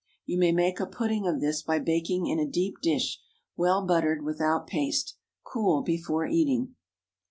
[0.25, 4.65] You may make a pudding of this by baking in a deep dish—well buttered, without
[4.65, 5.15] paste.
[5.43, 6.73] Cool before eating.